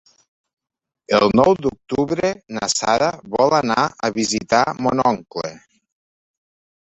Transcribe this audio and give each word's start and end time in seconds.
El 1.17 1.25
nou 1.39 1.51
d'octubre 1.65 2.31
na 2.59 2.69
Sara 2.75 3.11
vol 3.37 3.53
anar 3.59 3.85
a 4.09 4.11
visitar 4.17 4.63
mon 4.87 5.05
oncle. 5.13 5.53